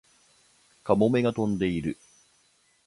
[0.83, 1.95] カモメが飛んでいる